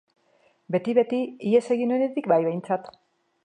[0.75, 1.19] Beti, beti...
[1.51, 2.93] Ihes egin nuenetik bai, behintzat.